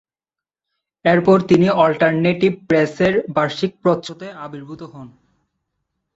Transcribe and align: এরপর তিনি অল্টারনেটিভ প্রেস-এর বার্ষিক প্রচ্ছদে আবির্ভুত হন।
এরপর 1.05 1.37
তিনি 1.41 1.67
অল্টারনেটিভ 1.83 2.51
প্রেস-এর 2.67 3.13
বার্ষিক 3.35 3.71
প্রচ্ছদে 3.83 4.27
আবির্ভুত 4.45 4.81
হন। 4.93 5.07